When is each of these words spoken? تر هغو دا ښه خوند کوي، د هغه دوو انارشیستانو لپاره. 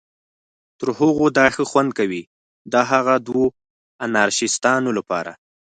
تر 0.79 0.87
هغو 0.99 1.25
دا 1.39 1.45
ښه 1.55 1.63
خوند 1.71 1.91
کوي، 1.99 2.21
د 2.71 2.73
هغه 2.91 3.13
دوو 3.27 3.45
انارشیستانو 4.05 4.89
لپاره. 4.97 5.31